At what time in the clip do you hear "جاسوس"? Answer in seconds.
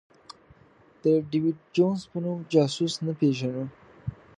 2.53-2.93